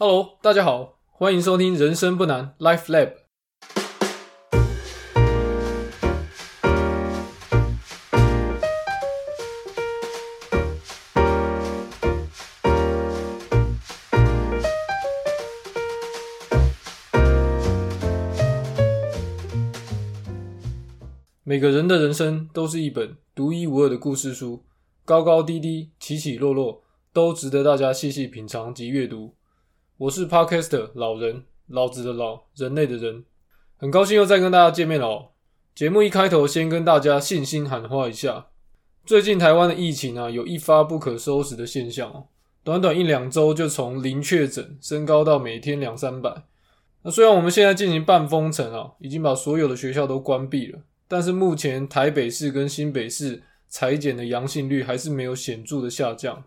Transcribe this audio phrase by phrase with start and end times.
[0.00, 3.14] Hello，大家好，欢迎收听人生不难 Life Lab。
[21.42, 24.62] 每个人的人生都是一本独一无二的故事书，
[25.04, 29.34] 高高低低，起起落落，都值得大家细细品尝及阅读。
[29.98, 33.24] 我是 Podcaster 老人，老子的老，人类的人，
[33.76, 35.30] 很高兴又再跟大家见面了哦。
[35.74, 38.46] 节目一开头，先跟大家信心喊话一下：
[39.04, 42.28] 最近台湾的疫情啊，有一发不可收拾的现象哦，
[42.62, 46.44] 短短一两周就从零确诊升高到每天两三百。
[47.02, 50.78] 那虽然我们现在进行半封城啊，已经把所有的学校都关闭了。
[51.08, 56.44] 但是目前台北市跟新北市裁剪的阳性率还是没有显著的下降，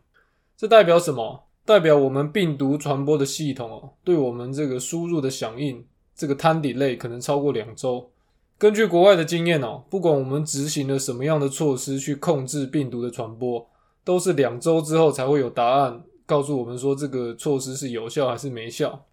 [0.56, 1.50] 这代表什么？
[1.66, 8.10] 代表我们病毒传播的系统哦，对我们这个输入的响应，这个 time delay 可能超过两周。
[8.58, 13.68] 根据国外的经验哦，不管我们执行了什么样的措施去控制病毒的传播，
[14.04, 19.06] 都是两周之后才会有答案告诉我们说这个措施是有效还是没效。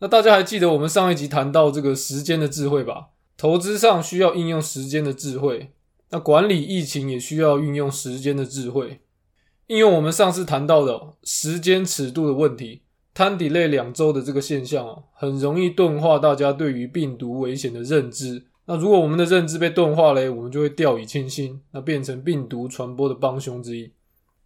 [0.00, 3.08] 那大家还记得我们上一集谈到这个时间的智慧吧？
[3.36, 5.72] 投资上需要应用时间的智慧，
[6.10, 9.00] 那管理疫情也需要运用时间的智慧。
[9.66, 18.44] 应用我们上次谈到的时间尺度的问题摊底类两周的这个现象啊，很容易钝化大家对于病毒危险的认知。
[18.66, 23.92] 那如果我们的认知被钝化嘞，我们就会掉以轻心，那变成病毒传播的帮凶之一。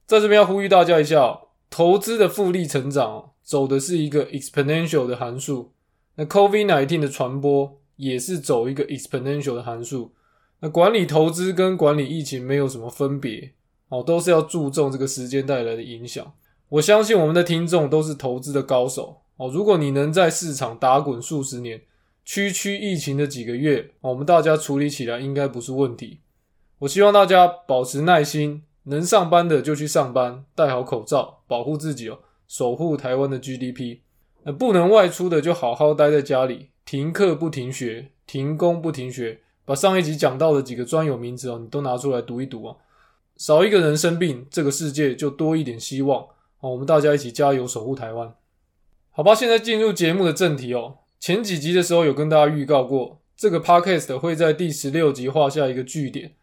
[0.07, 5.73] 在这边要呼吁大家一下，投资的复利成长走的是一个 exponential 的函数。
[6.17, 7.79] 那 COVID-19 的传播。
[7.99, 10.13] 也是走一个 exponential 的函数，
[10.61, 13.55] 那管理投资跟管理疫情没有什么分别
[13.89, 16.33] 哦，都是要注重这个时间带来的影响。
[16.69, 21.81] 我相信我们的听众都是投资的高手哦，如果你能在市场打滚数十年，
[22.25, 26.21] 区区疫情的几个月，我们大家处理起来应该不是问题。
[26.81, 34.01] 我希望大家保持耐心，能上班的就去上班，戴好口罩，保护自己哦，守护台湾的 GDP。
[34.45, 36.69] 那不能外出的就好好待在家里。
[36.85, 42.77] 停课不停学，停工不停学，把上一集讲到的几个专有名词哦，你都拿出来读一读啊。
[43.39, 46.23] 少一个人生病，这个世界就多一点希望
[46.61, 46.73] 哦。
[46.73, 48.35] 我们大家一起加油，守护台湾。
[49.11, 50.99] 好吧，现在进入节目的正题哦。
[51.19, 56.35] 前几集的时候有跟大家预告过，这个 podcast 会在第十六集画下一个句点。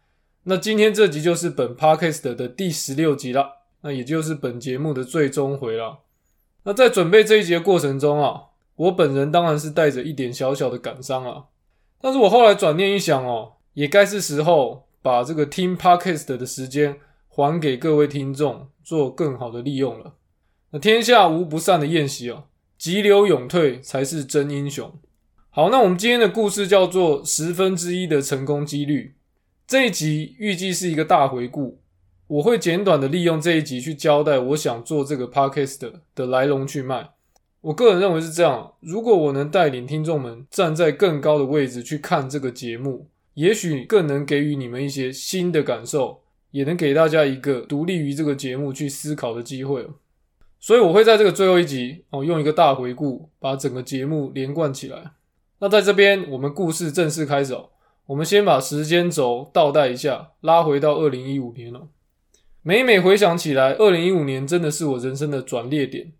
[0.44, 5.98] 那今天这集就是本 podcast 的第十六集了，那也就是本节目的最终回了。
[6.64, 8.42] 那在准备这一集的过程中啊。
[8.76, 11.44] 我本人当然是带着一点小小的感伤啊，
[11.98, 16.96] 但是我后来转念一想哦，也该是时候把这个听 podcast 的时间
[17.28, 20.14] 还给各位听众，做更好的利用了。
[20.72, 22.46] 那天下无不散的宴席哦，
[22.76, 24.92] 急流勇退才是真英雄。
[25.50, 29.14] 好，那我们今天的故事叫做十分之一的成功几率。
[29.64, 31.78] 这一集预计是一个大回顾，
[32.26, 37.10] 我会简短的利用这一集去交代我想做这个 podcast 的来龙去脉。
[37.60, 49.86] 我个人认为是这样：如果我能带领听众们站在更高的位置去看这个节目，也许更能给予你们一些新的感受，也能给大家一个独立于这个节目去思考的机会。
[50.58, 55.12] 所以，我会在这个最后一集哦，用一个大回顾把整个节目连贯起来。
[55.58, 57.54] 那在这边，我们故事正式开始。
[58.06, 61.88] 我们先把时间轴倒带一下，拉回到二零一五年了。
[62.62, 66.12] 每每回想起来，二零一五年真的是我人生的转捩点。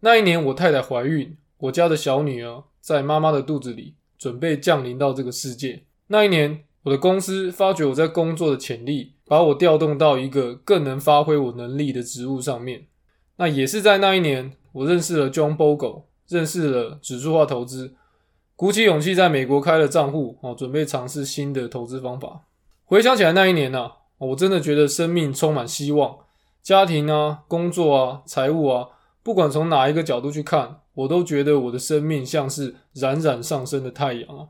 [0.00, 5.84] 那一年，我太太怀孕，我家的小女儿在妈妈的肚子里，准备降临到这个世界。
[6.14, 12.86] 那一年，我的公司发觉我在工作的潜力，把我调动到一个更能发挥我能力的职务上面。
[13.34, 17.94] 那也是在那一年，我认识了 John Bogle，认识了指数化投资，
[18.54, 22.42] 鼓起勇气在美国开了账户，哦，准备尝试新的投资方法。
[22.84, 26.16] 回想起来，那一年呢，我真的觉得生命充满希望，
[26.62, 28.86] 家庭啊，工作啊，财务啊。
[29.24, 34.46] 不管从哪一个角度去看，我都觉得我的生命像是冉冉上升的太阳啊！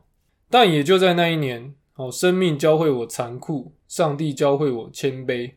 [0.49, 5.53] 但也就在那一年，哦，生命教会我残酷，上帝教会我谦卑。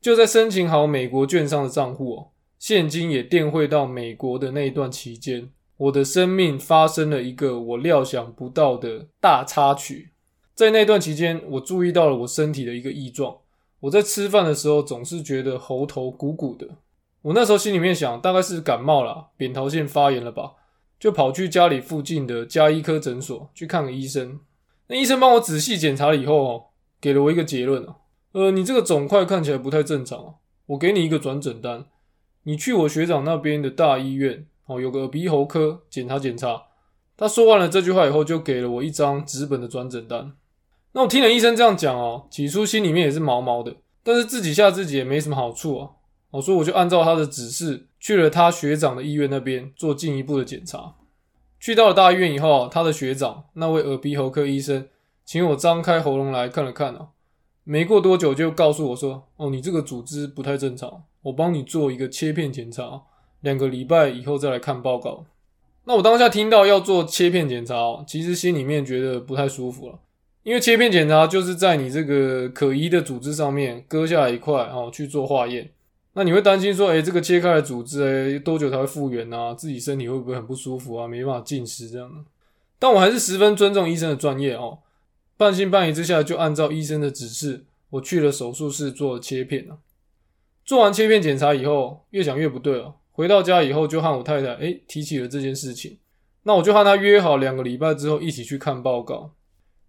[0.00, 2.28] 就在申请好美国券商的账户哦，
[2.58, 10.10] 现金也电汇到美国的那一段期间，我的生命发生了一个我料想不到的大插曲。
[10.54, 13.36] 在那段期间，我注意到了我身体的一个异状，
[13.80, 16.68] 我在吃饭的时候总是觉得喉头鼓鼓的。
[17.22, 20.52] 我那时候心里面想，大概是感冒了，扁桃腺发炎了吧，
[21.04, 24.40] 就跑去家里附近的加医科诊所去看个医生。
[24.86, 26.64] 那医生帮我仔细检查了以后哦，
[26.98, 27.96] 给了我一个结论啊，
[28.32, 30.34] 呃，你这个肿块看起来不太正常啊，
[30.64, 31.84] 我给你一个转诊单，
[32.44, 36.62] 你去我学长那边的大医院哦，有个耳鼻喉科检查检查。
[37.18, 40.32] 他说完了这句话以后，就给了我一张纸本的转诊单。
[40.92, 45.90] 那我听了医生这样讲哦，起初心里面也是毛毛的，但是自己吓自己也没什么好处啊。
[46.30, 50.96] 哦，所以我就按照他的指示去了他学长的医院那边做进一步的检查。
[51.58, 54.86] 去到了大医院以后，他的学长那位耳鼻喉科医生
[55.24, 57.08] 请我张开喉咙来看了看啊，
[57.64, 63.04] 没过多久就告诉我说：“哦，你这个组织不太正常，我帮你做一个切片检查，
[63.40, 65.24] 两个礼拜以后再来看报告。”
[65.84, 69.98] 那我当下听到要做切片检查，其实心里面觉得不太舒服了，
[70.42, 75.70] 因为切片检查就是在你这个可疑的组织上面割下一块哦去做化验。
[76.16, 79.52] 那你会担心说，哎，这个切开的组织，哎，多久才会复原啊？
[79.52, 81.08] 自己身体会不会很不舒服啊？
[81.08, 82.24] 没办法进食这样的。
[82.78, 84.78] 但我还是十分尊重医生的专业哦，
[85.36, 89.78] 半信半疑之下就按照医生的指示，我去了手术室做切片了。
[90.64, 92.94] 做完切片检查以后，越想越不对了。
[93.10, 95.98] 回到家以后，就和我太太哎提起了这件事情。
[96.44, 99.32] 那我就和她约好两个礼拜之后一起去看报告。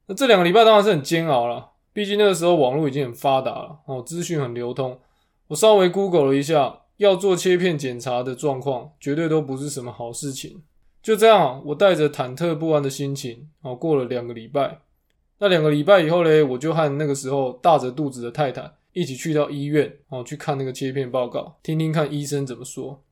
[0.07, 4.99] 那这两个礼拜当然是很煎熬了，毕竟那个时候网络已经很发达了哦，资讯很流通。
[5.47, 10.63] 我稍微 Google 了一下，要做切片检查的状况，绝对都不是什么好事情。
[11.03, 14.79] 就这样，我带着忐忑不安的心情哦，过了两个礼拜。
[15.37, 23.03] 那两个礼拜以后嘞，我就和那个时候大着肚子的太太一起去到医院哦，去看那个切片报告，听听看医生怎么说。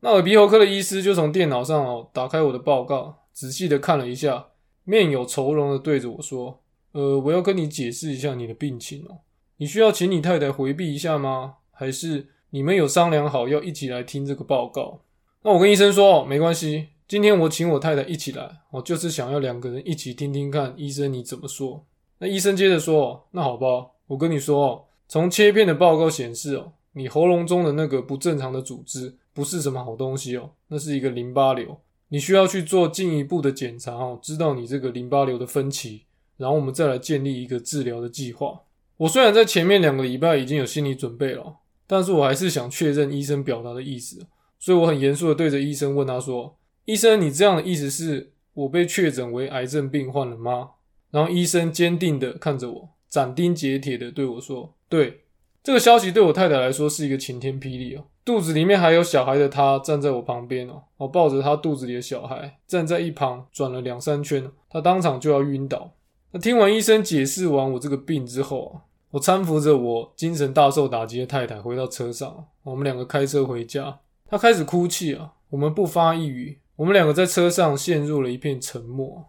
[0.00, 4.46] 那耳鼻喉科的医师就从电脑上哦打开我的报告，仔细的看了一下，
[4.84, 6.60] 面有愁容的对着我说
[6.92, 9.18] ：“呃，我要跟你解释一下你的病情哦，
[9.58, 11.56] 你需要请你太太回避一下吗？
[11.78, 15.00] 还是你们有商量好要一起来听这个报告？”
[15.42, 21.84] 那我跟医生说：“哦，没关系，今天我请我太太一起来，我就是想要两个人一起听听看医生你怎么说。”
[22.18, 31.78] 那医生接着说：“那好吧，我跟你说哦，从切片的报告显示哦，你喉咙中的那个不正常的组织。”不是什么好东西哦，那是一个淋巴瘤，
[32.08, 36.02] 你需要去做进一步的检查哦，知道你这个淋巴瘤的分期，
[36.36, 38.62] 然后我们再来建立一个治疗的计划。
[38.96, 41.54] 我虽然在前面两个礼拜已经有心理准备了，
[41.88, 44.24] 但是我还是想确认医生表达的意思，
[44.60, 46.56] 所以我很严肃的对着医生问他说
[46.86, 50.70] ：“医生，你这样的意思是我被确诊为癌症病患了吗？”
[51.10, 55.24] 然后医生坚定的看着我，斩钉截铁的对我说：“对。”
[55.60, 65.92] 这个消息对我太太来说是一个晴天霹雳哦，肚子里面还有小孩的她站在我旁边哦，我抱着她肚子里的小孩站在一旁转了两三圈，她当场就要晕倒。
[66.30, 79.24] 那听完医生解释完我这个病之后啊，我搀扶着我精神大受打击的太太回到车上，我们两个开车回家，她开始哭泣啊，我们不发一语，我们两个在车上陷入了一片沉默。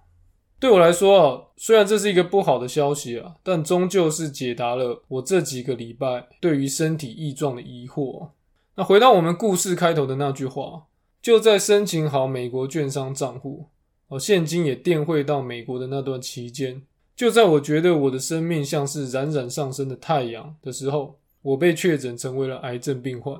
[0.60, 8.28] 对我来说啊，虽然这是一个不好的消息啊，但终究是解答了我这几个礼拜对于身体异状的疑惑。
[8.76, 10.84] 那回到我们故事开头的那句话，
[11.22, 13.68] 就在申请好美国券商账户，
[14.10, 16.82] 哦，现金也电汇到美国的那段期间，
[17.20, 23.38] 就在我觉得我的生命像是冉冉上升的太阳的时候，我被确诊成为了癌症病患。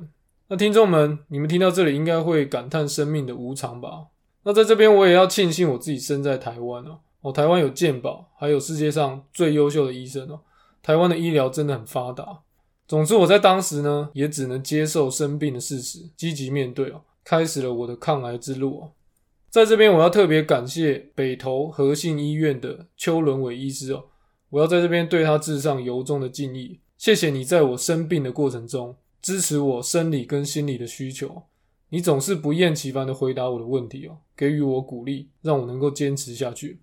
[0.50, 4.08] 那听众们，你们听到这里应该会感叹生命的无常吧？
[4.44, 7.00] 那在这边我也要庆幸我自己生在台湾哦。
[7.22, 10.42] 哦，台湾有健保，还有世界上最优秀的医生哦。
[10.84, 12.40] 台湾的医疗真的很发达。
[12.86, 18.92] 总之，我在当时呢，也只能接受生病的事实，积极面对哦，开始了我的抗癌之路哦。
[19.50, 24.06] 在这边，我要特别感谢北投和信医院的邱伦伟医师哦，
[24.52, 26.80] 我要在这边对他致上由衷的敬意。
[26.98, 31.44] 谢谢你在我生病的过程中支持我生理跟心理的需求，
[31.90, 36.82] 你总是不厌其烦的回答我的问题哦，给予我鼓励，让我能够坚持下去。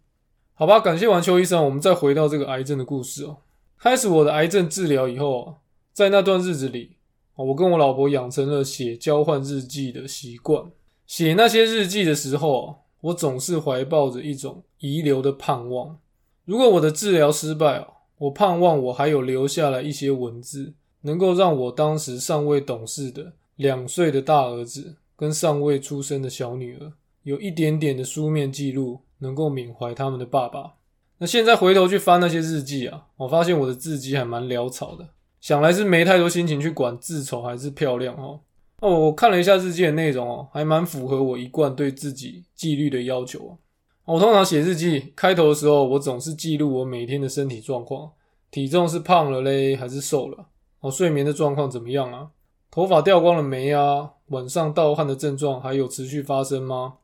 [0.55, 3.37] 好吧，感谢完邱医生，我们再回到这个癌症的故事哦。
[3.79, 5.59] 开始我的癌症治疗以后，
[5.93, 6.97] 在那段日子里，
[7.37, 10.65] 我跟我老婆养成了写交换日记的习惯。
[11.07, 15.99] 写那些日记的时候，我总是怀抱着一种遗留的盼望。
[16.45, 17.87] 如果我的治疗失败哦，
[18.19, 29.01] 我盼望我还有留下来一些文字，能够让我当时尚未懂事的两岁的大儿子跟尚未出生的小女儿，有一点点的书面记录。
[29.19, 30.75] 能够缅怀他们的爸爸。
[31.17, 35.09] 那现在回头去翻那些日记啊，我发现我的字迹还蛮潦草的，
[35.41, 38.41] 想来是没太多心情去管字丑还是漂亮哦。
[38.81, 43.59] 哦我看了一下日记的内容哦，还蛮符合我一贯对自己纪律的要求哦。
[44.05, 48.13] 我通常写日记开头的时候，我总是记录我每天的身体状况，
[48.51, 50.47] 体重是胖了嘞还是瘦了？
[50.81, 52.29] 哦，睡眠的状况怎么样啊？
[52.71, 54.11] 头发掉光了没啊？
[54.27, 56.95] 晚上盗汗的症状还有持续发生吗？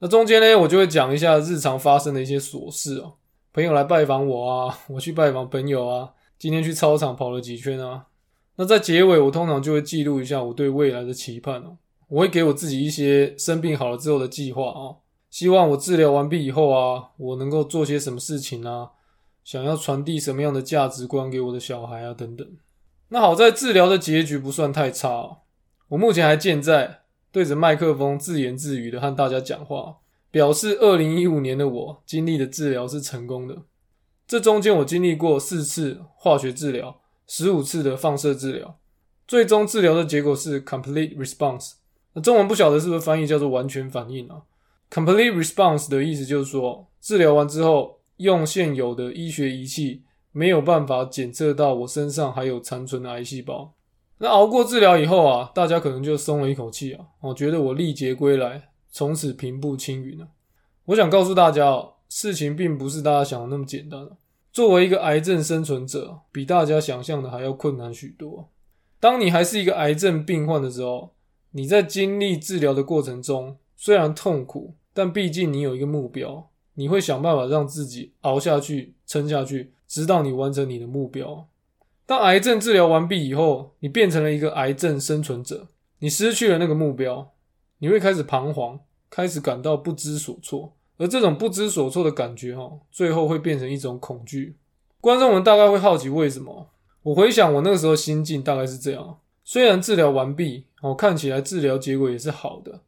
[0.00, 3.14] 那中间呢，我就会讲一下日常发生的一些琐事哦。
[3.52, 6.10] 朋友来拜访我啊，我去拜访朋友啊。
[6.38, 8.06] 今天去操场跑了几圈啊。
[8.56, 11.78] 那在结尾，我通常就会记录一下我对未来的期盼哦。
[12.08, 14.96] 我会给我自己一些生病好了之后的计划啊，
[15.30, 18.90] 希望我治疗完毕以后啊，我能够做些什么事情啊，
[19.42, 22.46] 想要传递什么样的价值观给我的小孩啊等等。
[23.08, 25.38] 那好在治疗的结局不算太差，
[25.88, 29.96] 我目前还健在，对着麦克风自言自语的和大家讲话，
[30.30, 33.56] 表示二零一五年的我经历的治疗是成功的。
[34.26, 37.01] 这中间我经历过四次化学治疗，
[37.34, 38.78] 十五次的放射治疗。
[39.26, 41.76] 最终治疗的结果是 complete response。
[42.12, 44.42] 那中文不晓得是不是翻译叫做完全反应啊
[44.90, 53.72] ？complete response 的意思就是说，治疗完之后，用现有的医学仪器没有办法检测到我身上还有残存的癌细胞。
[54.18, 60.28] 那熬过治疗以后啊，大家可能就松了一口气啊，我觉得我历劫归来，从此平步青云了。
[60.84, 64.06] 我想告诉大家哦，事情并不是大家想的那么简单。
[64.52, 68.50] 作为一个癌症生存者，比大家想象的还要困难许多。
[69.00, 71.14] 当你还是一个癌症病患的时候，
[71.52, 81.48] 你在经历治疗的过程中，虽然痛苦，但毕竟你有一个目标，你会想办法让自己熬下去、撑下去，直到你完成你的目标。
[82.04, 85.68] 当癌症治疗完毕以后，你变成了一个癌症生存者，
[86.00, 87.32] 你失去了那个目标，
[87.78, 88.78] 你会开始彷徨，
[89.08, 94.54] 开始感到不知所措，而这种不知所措的感觉，哈，最后会变成一种恐惧。
[95.00, 96.68] 观众们大概会好奇为什么？
[97.02, 102.82] 我回想我那个时候心境大概是这样：虽然治疗完毕，哦，看起来治疗结果也是好的，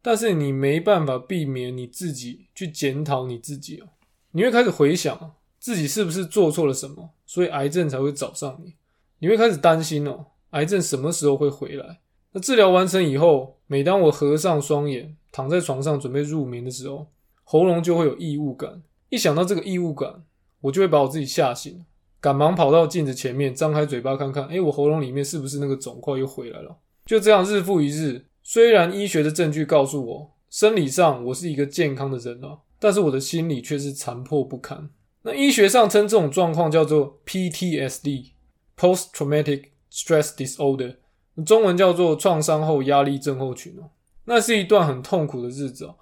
[0.00, 3.88] 但是你没办法避免你自己去检讨你自己哦。
[4.30, 8.74] 你会开始回想自己是不是做错了什么，所以癌症才会找上你。
[9.18, 11.98] 你会开始担心哦，癌症什么时候会回来？
[12.30, 17.08] 那治疗完成以后，每当我合上双眼，躺在床上准备入眠的时候，
[17.48, 18.82] 喉咙就会有异物感。
[19.08, 20.24] 一想到这个异物感，
[20.60, 21.86] 我就会把我自己吓醒。
[22.20, 26.76] 赶忙跑到镜子前面，张开嘴巴看看，哎，我喉咙里面是不是那个肿块又回来了？
[27.04, 28.26] 就这样日复一日。
[28.42, 34.90] 虽然医学的证据告诉我，生理上我是一个健康的人了，但是我的心理却是残破不堪。
[35.22, 40.96] 那医学上称这种状况叫做 PTSD（Post Traumatic Stress Disorder），
[41.44, 43.90] 中文叫做创伤后压力症候群哦。
[44.24, 45.96] 那是一段很痛苦的日子哦。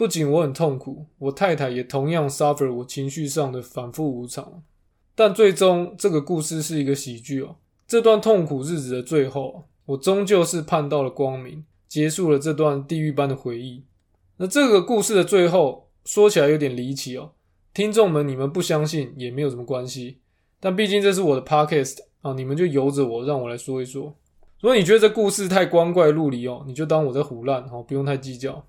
[0.00, 4.62] 不仅我很痛苦，我太太也同样 suffer 我情绪上的反复无常。
[5.14, 7.56] 但最终，这个故事是一个喜剧哦。
[7.86, 13.84] 这段痛苦日子的最后，我终究是盼到了光明，结束了这段地狱般的回忆。
[14.38, 17.32] 那这个故事的最后，说起来有点离奇哦。
[17.74, 20.20] 听众们，你们不相信也没有什么关系。
[20.60, 24.16] 但毕竟这是我的 podcast 啊，你们就由着我，让我来说一说。
[24.60, 28.64] 如果你觉得这故事太光怪陆离哦，你就当我在胡乱哦，不用太计较。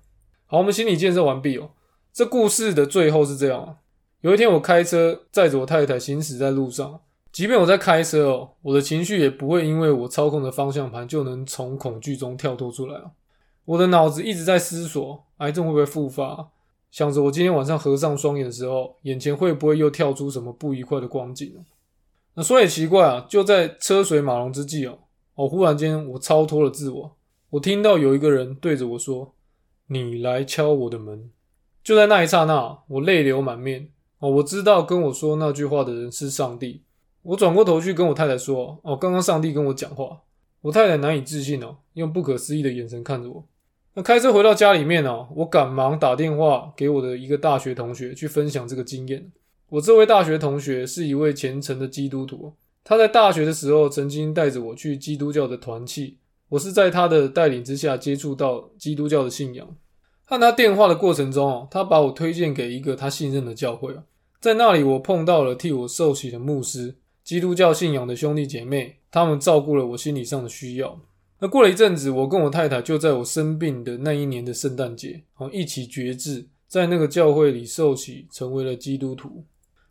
[0.52, 1.70] 好，我们心理建设完毕哦。
[2.12, 3.78] 这故事的最后是这样。
[4.20, 7.00] 有一天，我开车载着我太太行驶在路上，
[7.32, 13.00] 即便我在开车哦，我的情绪也不会因为我操控的方向盘就能从恐惧中跳脱出来
[13.64, 16.50] 我的脑子一直在思索，癌症会不会复发？
[16.90, 21.50] 想着我今天晚上合上双眼的时候，眼前会不会又跳出什么不愉快的光景
[22.34, 24.98] 那说也奇怪啊，就在车水马龙之际哦，
[25.34, 27.16] 哦，忽然间我超脱了自我，
[27.48, 29.32] 我听到有一个人对着我说
[29.92, 31.30] ：“你来敲我的门。”
[31.84, 33.88] 就在那一刹那，我泪流满面。
[34.18, 36.82] 哦，我知道跟我说那句话的人是上帝。
[37.22, 40.20] 我转过头去跟我太太说：“哦，刚刚上帝跟我讲话。”
[40.62, 43.44] 我太太难以置信哦，用不可思议的眼神看着我。
[43.94, 49.32] 那开车回到家里面哦，我赶忙打电话给我的一个大学同学去分享这个经验。
[49.68, 52.52] 我这位大学同学是一位虔诚的基督徒，
[52.84, 56.18] 他在大学的时候曾经带着我去基督教的团契，
[56.50, 59.76] 我是在他的带领之下接触到基督教的信仰。
[60.32, 63.94] 和他电话的过程中哦，他把我推荐给一个他信任的教会。
[64.40, 70.98] 在那里，我碰到了替我受洗的牧师，基督教信仰的兄弟姐妹，他们照顾了我心理上的需要。
[71.38, 79.44] 那过了一阵子，我跟我太太就在我生病的那一年的圣诞节，哦，一起决志，在那个教会里受洗，成为了基督徒。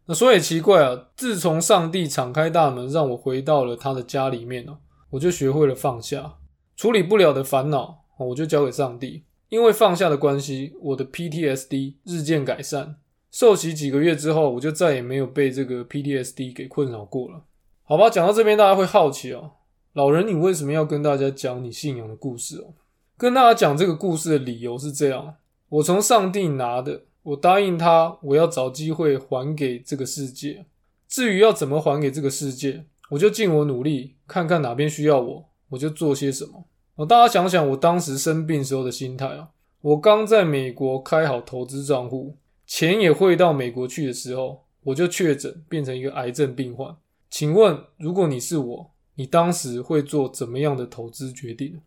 [0.08, 4.76] 那说也奇怪啊，自从上帝敞开大门，让我回到了他的家里面呢，
[5.12, 6.38] 我就学会了放下，
[6.76, 9.22] 处理不了的烦恼，我就交给上帝。
[9.52, 12.96] 因为放下的关系，我的 PTSD 日渐改善。
[13.30, 17.44] 受洗几个月之后，我就再也没有被这个 PTSD 给困扰过了。
[17.84, 19.52] 好吧，讲到这边，大家会好奇哦，
[19.92, 22.76] 老人，你为什么要跟大家讲你信仰的故事哦？
[23.18, 25.36] 跟大家讲这个故事的理由是这样：
[25.68, 30.66] 我从上帝拿的，我答应他，我要找机会还给这个世界。
[31.10, 36.64] 至于要怎么还给这个世界，我就尽我努力，看看哪边需要我，我就做些什么。
[37.02, 39.50] 哦，大家想想我当时生病时候的心态啊，
[39.82, 42.38] 我刚在美国开好投资账户。
[42.68, 46.96] 钱也汇到美国去的时候，我就确诊变成一个癌症病患。
[47.32, 51.82] 请问，如果你是我，你当时会做怎么样的投资决定？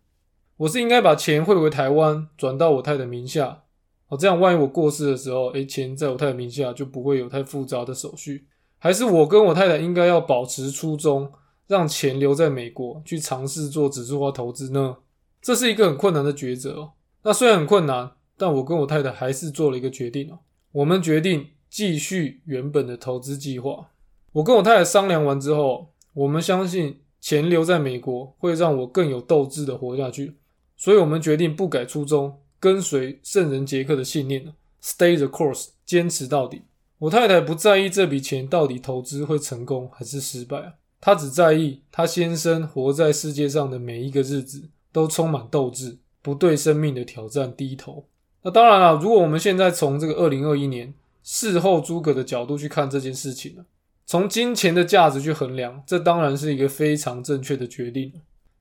[0.57, 3.63] 我是应该把钱汇回台湾，转到我太太名下，
[4.09, 8.45] 哦，这样万一我过世的时候，诶，钱在我太太名下就不会有太复杂的手续。
[8.79, 11.31] 还是我跟我太太应该要保持初衷，
[11.67, 14.97] 让钱留在美国，去尝试做指数化投资呢？
[15.45, 16.93] 这是一个很困难的抉择哦。
[17.21, 20.39] 那虽然很困难，但我跟我太太还是做了一个决定哦。
[20.71, 23.91] 我们决定继续原本的投资计划。
[24.31, 30.35] 我跟我太太商量完之后，我们相信钱留在美国会让我更有斗志的活下去，
[30.75, 36.63] 所以我们决定不改初衷，跟随圣人杰克的信念，stay the course，坚持到底。
[36.97, 48.05] 我太太不在意这笔钱到底投资会成功还是失败啊，她只在意她先生活在世界上的每一个日子都充满斗志，不对生命的挑战低头。
[48.43, 53.65] 那当然了，如果我们现在从这个二零二一年事后诸葛的角度去看这件事情呢，
[54.05, 58.13] 从金钱的价值去衡量，这当然是一个非常正确的决定。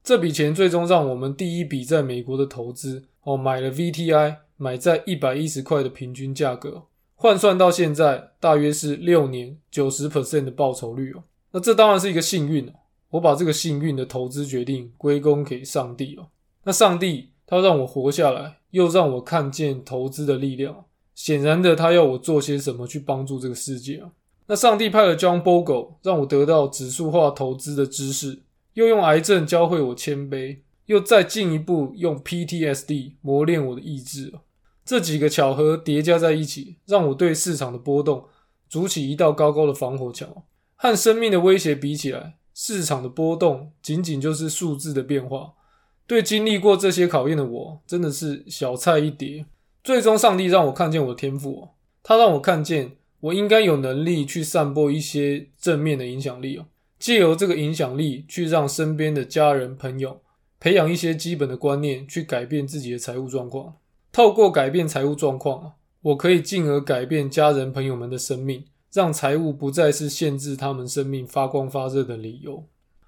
[0.03, 6.83] 这笔钱最终让我们第一笔在美国的投资哦，买了 VTI，买在一百一十块的平均价格。
[7.15, 11.23] 换算到现在，大约是六年九十 percent 的报酬率哦。
[11.53, 12.73] 那这当然是一个幸运哦。
[13.15, 16.27] 我把这个幸运的投资决定归功给上帝哦。
[16.65, 20.85] 那上帝他让我活下来，又让我看见投资的力量。
[21.15, 24.11] 显然的，他要我做些什么去帮助这个世界啊。
[24.47, 28.43] 那上帝派了 John Bogle 让我得到指数化投资的知识，
[28.73, 34.35] 又用癌症教会我谦卑，又再进一步用 PTSD 磨练我的意志
[34.85, 38.25] 这几个巧合叠加在一起，让我对市场的波动
[38.69, 40.29] 筑起一道高高的防火墙。
[40.75, 45.53] 和生命的威胁比起来，市场的波动仅仅就是数字的变化。
[46.07, 49.45] 对经历过这些考验的我，真的是小菜一碟。
[49.83, 51.69] 最终，上帝让我看见我的天赋，
[52.03, 56.67] 他让我看见我应该有能力去散播一些正面的影响力哦，
[56.99, 60.21] 借由这个影响力去让身边的家人朋友
[60.61, 63.75] 培养一些基本的观念，去改变自己的财务状况。
[64.13, 72.65] 透过改变财务状况我可以进而改变家人朋友们的生命，让财务不再是限制他们生命发光发热的理由。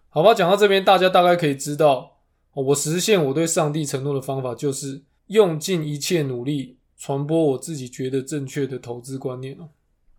[0.08, 2.18] 好吧，讲到这边，大家大概可以知道，
[2.52, 9.56] 我实现我对上帝承诺的方法就是用尽一切努力传播我自己觉得正确的投资观念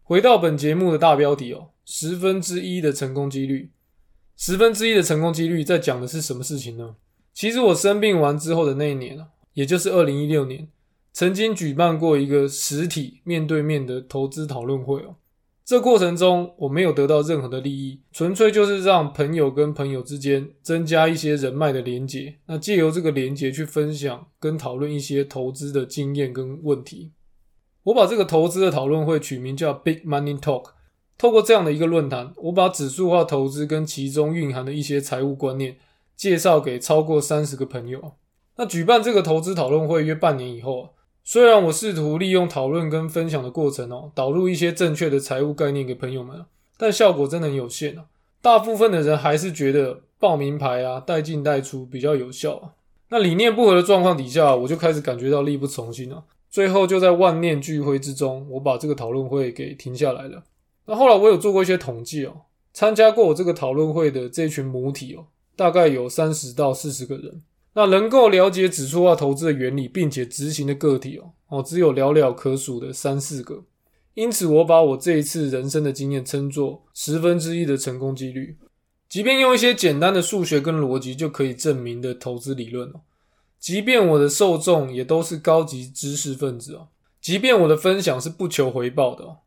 [0.03, 3.69] 回到本节目的大标题哦，十分之一的成功几率，
[4.37, 6.95] 十分之一的成功几率在讲的是什么事情呢？
[7.33, 10.69] 其实我生病完之后的那一年也就是二零一六年。
[11.11, 15.15] 曾经举办过一个实体面对面的投资讨论会哦，
[15.67, 27.11] 这过程中我没有得到任何的利益，纯粹就是让朋友跟朋友之间增加一些人脉的连结，那借由这个连结去分享跟讨论一些投资的经验跟问题。
[27.83, 30.69] 我把这个投资的讨论会取名叫 Big Money Talk。
[31.17, 35.75] 透过这样的一个论坛，我把指数化投资跟其中蕴含的一些财务观念
[36.15, 38.13] 介绍给超过三十个朋友。
[38.55, 40.93] 那举办这个投资讨论会约半年以后。
[41.29, 46.45] 虽然我试图利用讨论跟分享的过程哦，导入一些正确的财务概念给朋友们，
[46.77, 48.05] 但效果真的很有限啊。
[48.41, 52.71] 大部分的人还是觉得报名牌啊、带进带出比较有效啊。
[53.09, 56.23] 那理念不合的状况底下，我就开始感觉到力不从心了。
[56.49, 60.41] 最后就在万念俱灰之中，我把这个讨论会给停下来了。
[60.85, 65.25] 那后来我有做过一些统计哦，参加过我这个讨论会的这群母体哦，
[65.57, 67.41] 大概有三十到四十个人。
[67.77, 73.63] 那能够了解指数化投资的原理，并且执行的个体哦哦，只有寥寥可数的三四个。
[74.15, 78.57] 因此，我把我这一次人生的经验称作十分之一的成功几率。
[79.07, 83.01] 即便用一些简单的数学跟逻辑就可以证明的投资理论哦，
[83.59, 86.87] 即便我的受众也都是高级知识分子哦，
[87.21, 89.37] 即便我的分享是不求回报的哦，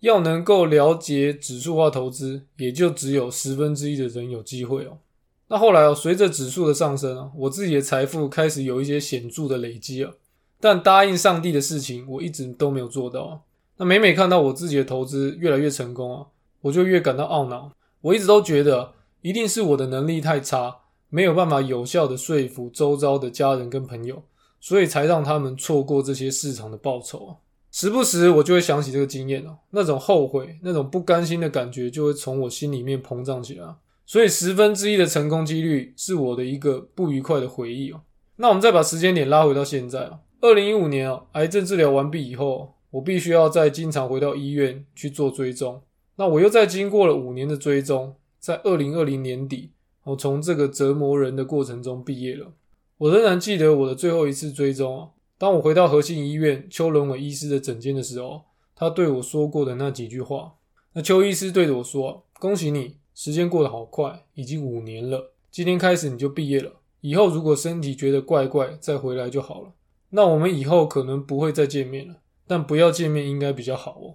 [0.00, 4.98] 要能够了解指数化投资，也就只有十分之一的人有机会哦。
[5.48, 10.12] 那后来哦，随着指数的上升啊，我自己的财富开始有一些显著的累积啊。
[10.58, 13.42] 但答应上帝的事情，我一直都没有做到。
[13.76, 16.26] 那每每看到我自己的投资越来越成功啊，
[16.62, 17.70] 我就越感到懊恼。
[18.00, 20.74] 我一直都觉得，一定是我的能力太差，
[21.10, 24.22] 没有办法有效的说服周遭的家人跟朋友，
[24.60, 27.36] 所以才让他们错过这些市场的报酬啊。
[27.70, 33.66] 时不时我就会想起这个经验哦，那种后悔、那种不甘心的感觉就会从我心里面膨胀起来。
[34.06, 38.00] 所以十分之一的成功几率是我的一个不愉快的回忆哦。
[38.36, 45.82] 那我们再把时间点拉回到现在啊，二零一五年啊，癌症治疗完毕以后，我必须要再经常回到医院去做追踪。
[46.16, 49.72] 那我又再经过了五年的追踪，在二零二零年底，
[50.04, 52.52] 我从这个折磨人的过程中毕业了。
[52.98, 58.42] 我仍然记得我的最后一次追踪啊，当我回到和信医院邱伦伟医师的诊间的时候，
[58.74, 60.52] 他对我说过的那几句话。
[60.92, 65.32] 那邱医师对着我说：“恭喜你。”时间过得好快，已经五年了。
[65.50, 69.72] 今天开始你就毕业了，以后如果身体觉得怪怪，再回来就好了。
[70.10, 74.14] 那我们以后可能不会再见面了，但不要见面应该比较好哦。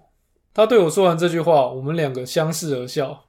[0.53, 3.25] 他对我说完这句话，我们两个相视而笑。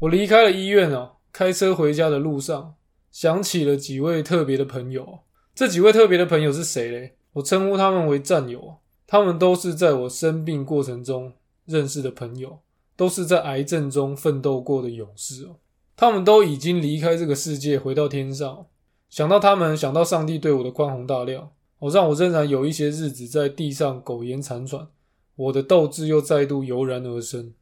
[0.00, 2.74] 我离开了医院哦，开车回家的路上，
[3.12, 5.20] 想起了几位特别的朋友。
[5.54, 7.14] 这几位特别的朋友是谁嘞？
[7.34, 8.78] 我称呼他们为战友。
[9.06, 11.34] 他们都是在我生病过程中
[11.66, 12.58] 认识的朋友，
[12.96, 15.56] 都是在癌症中奋斗过的勇士哦。
[15.96, 18.66] 他们都已经离开这个世界，回到天上。
[19.08, 24.88] 想到他们，想到上帝对我的宽宏大量，我让我仍然有一些日子在地上苟延残喘。
[25.36, 27.52] 我的斗志又再度油然而生。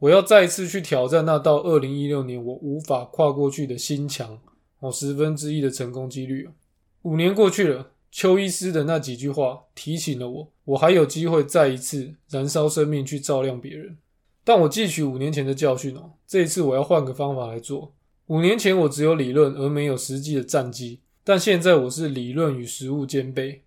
[0.00, 4.38] 我要再次去挑战那到二零一六年我无法跨过去的心墙
[4.78, 6.48] 哦，十分之一的成功几率
[7.02, 7.90] 五年过去了。
[8.10, 13.98] 邱医师的那几句话提醒了我，我还有机会再一次燃烧生命去照亮别人。
[14.48, 17.92] 但我汲取五年前的教训哦，这一次我要换个方法来做。
[18.28, 23.60] 五年前我只有理论而没有实际的战机，但现在我是理论与实物兼备。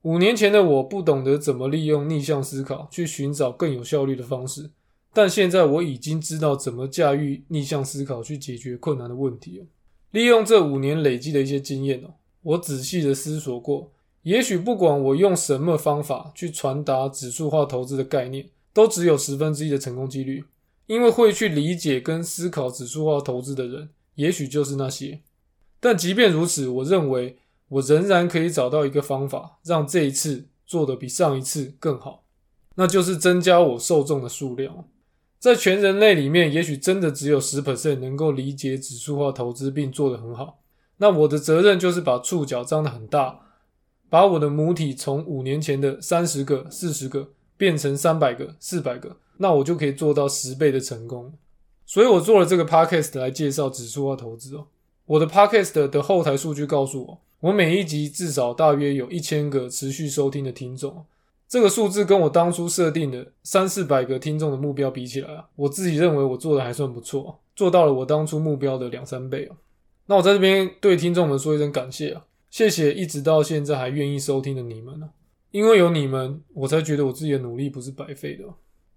[0.00, 4.70] 五年前的我不懂得怎么利用逆向思考去寻找更有效率的方式，
[5.12, 9.66] 但现在我已经知道怎么驾驭逆向思考去解决困难的问题了。
[10.12, 12.14] 利用这五年累积的一些经验哦。
[12.40, 13.92] 我仔细的思索过，
[14.22, 20.44] 也许不管我用什么方法去传达指数化投资的概念，都只有十分之一的成功几率。
[20.86, 25.20] 因为会去理解跟思考指数化投资的人，也许就是那些。
[25.80, 32.24] 但即便如此，我认为我仍然可以找到一个方法，让这一次做的比上一次更好，
[32.74, 34.84] 那就是增加我受众的数量。
[35.38, 40.62] 在全人类里面，也许真的只有十 percent 能够理解指数化投资并做得很好。
[40.98, 43.40] 那我的责任就是把触角张得很大，
[44.10, 47.30] 把我的母体从五年前的三十个、四十个
[47.62, 51.32] 变成三百个、四百个，那我就可以做到十倍的成功。
[51.86, 54.66] 所以我做了这个 podcast 来介绍指数化投资哦。
[55.06, 61.04] 我的 podcast 的后台数据告诉我，我每一集至少大约有一千个持续收听的听众。
[61.48, 69.54] 这个数字跟我当初设定的三四百个听众的目标比起来啊，我自己认为我做的还算不错，做到了我当初目标的两三倍哦。
[70.06, 75.10] 那我在这边对听众们说一声感谢啊，谢谢一直到现在还愿意收听的你们呢，
[75.52, 78.44] 因为有你们，我才觉得我自己的努力不是白费的。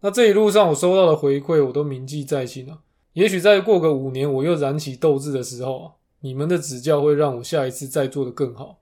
[0.02, 2.80] 那这一路上我收到的回馈，我都铭记在心啊。
[3.14, 5.92] 也许再过个五年，我又燃起斗志的时候啊，
[6.22, 8.80] 你们的指教会让我下一次再做的更好。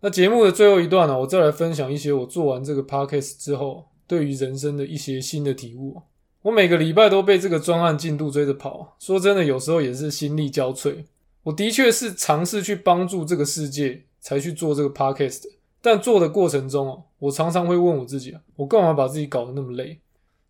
[0.00, 6.02] 那节目的最后一段呢，我再来分享一些我做完这个 podcast 之后，对于人生的一些新的体悟。
[6.42, 11.04] 我每个礼拜都被这个专案进度追着跑，说真的，有时候也是心力交瘁。
[11.42, 15.42] 我的确是尝试去帮助这个世界才去做这个 podcast，
[15.86, 20.00] 但做的过程中哦，我常常会问我自己啊，我干嘛把自己搞得那么累？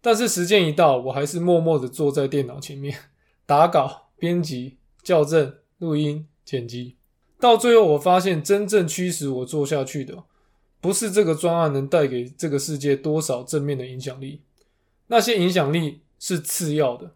[0.00, 2.96] 但是时间一到，我还是默默的坐在电脑前面
[3.44, 6.96] 打稿、编辑、校正、录音、剪辑。
[7.38, 10.24] 到最后，我发现真正驱使我做下去的，
[10.80, 14.40] 不是这个专案能带给这个世界多少正面的影响力，
[15.08, 17.10] 那些影响力是次要的，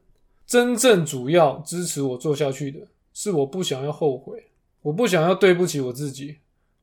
[0.46, 2.80] 真正主要支持我做下去的。
[3.14, 4.48] 是我不想要后悔，
[4.82, 6.36] 我不想要对不起我自己，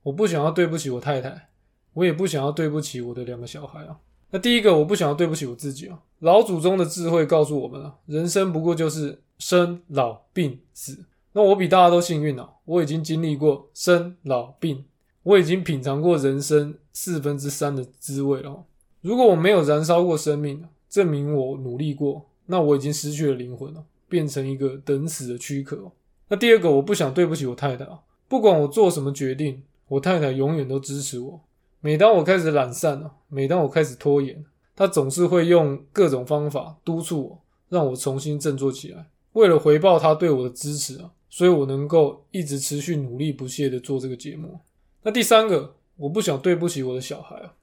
[0.07, 1.49] 我不想要对不起我太太，
[1.91, 3.97] 我也不想要对不起我的两个小孩啊。
[4.31, 5.99] 那第一个，我不想要对不起我自己啊。
[6.19, 11.03] 老祖宗的智慧告诉我们啊，人生不过就是生老病死。
[11.33, 14.85] 那我比大家都幸运啊，我已经经历过生老病，
[15.23, 18.63] 我已经品尝过人生四分之三的滋味了。
[19.01, 25.91] 如果我没有燃烧过生命，证明我努力过，那我已经失去了灵魂了，变成一个等死的躯壳。
[26.29, 27.99] 那第二个，我不想对不起我太太啊。
[28.29, 31.41] 不管我做什么决定，我太太永远都支持我。
[31.79, 34.43] 每当我开始懒散了，每当我开始拖延，
[34.75, 39.07] 她总是会用各种方法督促我，让我重新振作起来。
[39.33, 44.59] 为了回报她对我的支持啊，所以我能够一直持续努力不懈的做这个节目。
[45.03, 47.53] 那第三个，我不想对不起我的小孩啊。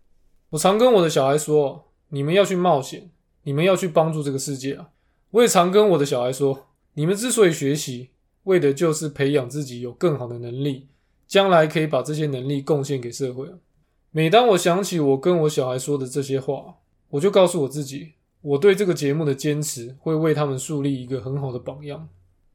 [0.50, 3.10] 我常跟我的小孩说，你们要去冒险，
[3.42, 4.88] 你们要去帮助这个世界啊。
[5.32, 8.10] 我也常跟我的小孩说，你们之所以学习。
[8.44, 10.86] 为的就是培养自己有更好的能力，
[11.26, 13.48] 将来可以把这些能力贡献给社会。
[14.10, 16.76] 每当我想起我跟我小孩说的这些话，
[17.10, 22.08] 我就告诉我自己，我对这个节目的坚持会为他们树立一个很好的榜样。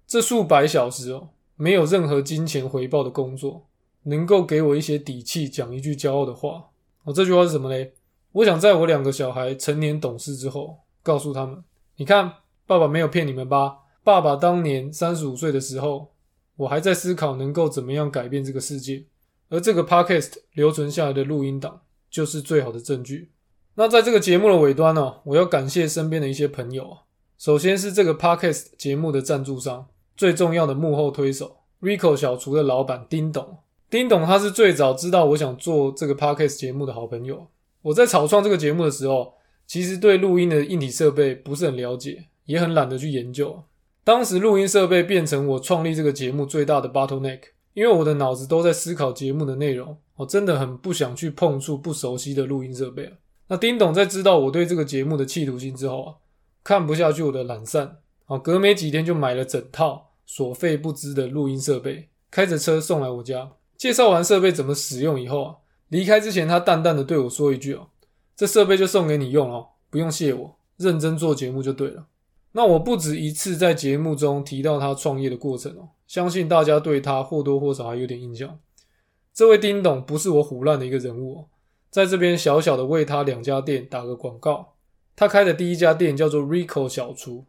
[0.08, 3.68] 这数百小时哦，没有任何金钱回报的工作，
[4.04, 6.70] 能够给我一些底气，讲一句骄傲的话。
[7.04, 7.94] 哦，这句话是什么嘞？
[8.32, 11.64] 我想在我两个小孩成年懂事之后，告诉他们：
[11.98, 12.32] 你看，
[12.66, 13.80] 爸爸没有骗你们吧。
[14.04, 16.12] 爸爸当年三十五岁的时候，
[16.60, 19.06] 我还在思考能够怎么样改变这个世界，
[19.48, 23.30] 而这个 podcast 留存下来的录音档就是最好的证据。
[23.76, 26.98] 那在这个节目的尾端呢，我要感谢身边的一些朋友啊。
[27.38, 37.48] 首先是这个 podcast 节目的赞助商，最重要的幕后推手 Rico 小厨的老板丁董，丁董他是最早知道我想做这个 podcast 节目的好朋友。
[37.84, 43.64] 我在草创这个节目的时候，其实对录音的硬体设备不是很了解，也很懒得去研究。
[44.10, 47.42] 当时录音设备变成我创立这个节目最大的 bottleneck，
[47.76, 53.14] 因为我的脑子都在思考节目的内容，我真的很不想去碰触不熟悉的录音设备。
[53.50, 56.16] 那丁董在知道我对这个节目的企图心之后啊，
[56.64, 63.52] 看不下去我的懒散，啊，隔没几天就买了整套所费不赀的录音设备，开着车送来我家。
[63.78, 65.56] 介绍完设备怎么使用以后啊，
[65.90, 67.90] 离开之前他淡淡的对我说一句哦
[68.36, 72.08] ：“这设备就送给你用哦，不用谢我，认真做节目就对了。”
[72.52, 78.60] 那我不止一次在节目中提到他创业的过程哦，相信大家对他或多或少还有点印象。
[79.34, 81.46] 这位丁董不是我胡乱的一个人物哦，
[81.90, 84.74] 在这边小小的为他两家店打个广告。
[85.16, 87.46] 他开的第一家店叫做 Rico 小厨，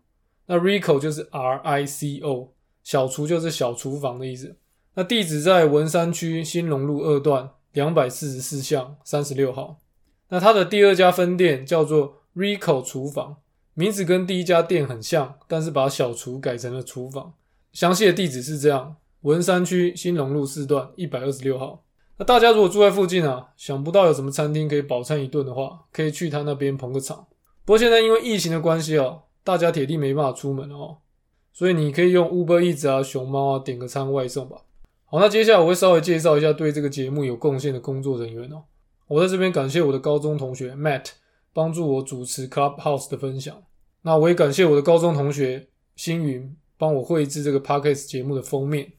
[0.46, 4.56] 那 Rico 就是 R I C O，小厨就是小厨房的意思。
[4.94, 9.78] 那地址在文山区新隆路二段两百四十四巷三十六号。
[10.30, 13.36] 那他的第二家分店叫做 Rico 厨房，
[13.74, 17.32] 名字跟第一家店很像，但是把小厨改成了厨房。
[17.72, 21.84] 详细的地址是这样：文山区新隆路四段一百二十六号。
[22.18, 27.26] 那大家如果住在附近啊，想不到有什么餐厅可以饱餐一顿的话，可以去他那边捧个场。
[27.64, 30.98] 不过现在因为疫情的关系哦，大家铁定没办法出门哦，
[31.52, 34.58] 所以你可以用 Uber Eats 啊、熊猫啊点个餐外送吧。
[35.06, 38.64] 好，那接下来我会稍微介绍一下对这个节目有贡献的工作人员哦。
[39.06, 41.06] 我在这边感谢我的高中同学 Matt
[41.52, 43.62] 帮助我主持 Clubhouse 的分享。
[44.02, 48.92] 那我也感谢我的高中同学星云帮我绘制这个 Podcast 节目的封面。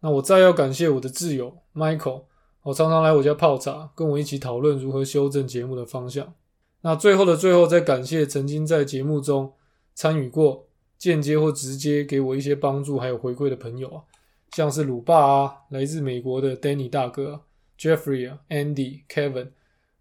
[0.00, 2.24] 那我再要感谢我的挚友 Michael，
[2.62, 6.34] 我常常来我家泡茶，跟我一起讨论如何修正节目的方向。
[6.82, 9.54] 那最后的最后，再感谢曾经在节目中
[9.94, 10.66] 参与过、
[10.98, 14.02] 间接或直接给我一些帮助还有回馈的朋友啊。
[14.50, 17.40] 像是鲁爸啊，来自美国的 Danny 大哥
[17.78, 19.48] ，Jeffrey，Andy、Kevin，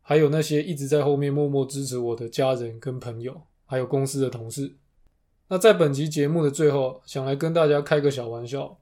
[0.04, 4.76] 还有那些一直在后面默默支持我的家人跟朋友，还有公司的同事。
[5.48, 8.78] 那在本集节目的最后，想来跟大家开个小玩笑。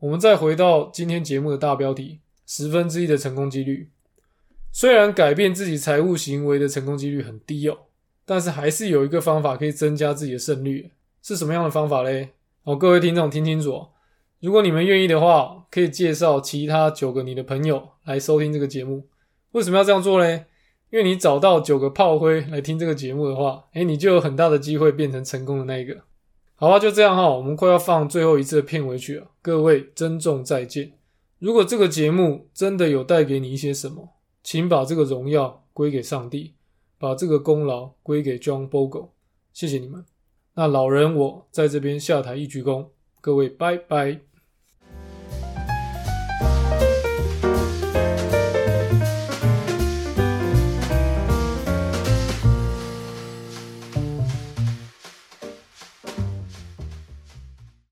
[0.00, 3.88] 我们再回到今天节目的大标题：十分之一的成功几率。
[4.72, 7.76] 虽然改变自己财务行为的成功几率很低哦，
[8.24, 10.90] 但是还是有一个方法可以增加自己的胜率。
[11.22, 12.30] 是什么样的方法嘞？
[12.64, 13.86] 哦，各位听众听清楚。
[14.40, 19.06] 如果你们愿意的话，可以介绍其他九个你的朋友来收听这个节目。
[19.52, 20.46] 为什么要这样做嘞？
[20.90, 26.02] 因为你找到九个炮灰来听这个节目的话，诶，你就有很大的机会变成成功的那一个。
[26.56, 30.92] 好啊，就这样哈，我们快要放最后一次的片尾曲了，各位珍重再见。
[31.38, 36.54] 如果这个节目真的有带给你一些什么，请把这个荣耀归给上帝，
[36.98, 39.10] 把这个功劳归给 John Bogle，
[39.52, 40.04] 谢谢你们。
[40.54, 42.88] 那老人我在这边下台一鞠躬，
[43.20, 44.20] 各位拜拜。